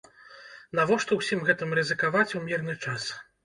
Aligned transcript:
Навошта 0.79 1.19
ўсім 1.19 1.45
гэтым 1.51 1.77
рызыкаваць 1.81 2.29
у 2.43 2.45
мірны 2.51 2.79
час? 2.85 3.03